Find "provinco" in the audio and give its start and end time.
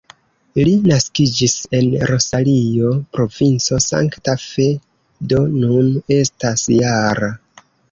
3.19-3.79